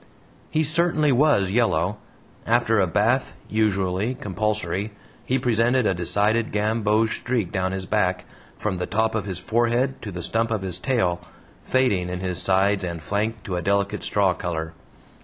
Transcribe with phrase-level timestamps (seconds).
[0.49, 1.97] He certainly WAS yellow.
[2.47, 4.93] After a bath usually compulsory
[5.23, 8.25] he presented a decided gamboge streak down his back,
[8.57, 11.21] from the top of his forehead to the stump of his tail,
[11.61, 14.73] fading in his sides and flank to a delicate straw color.